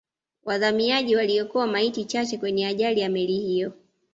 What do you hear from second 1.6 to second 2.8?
maiti chache kwenye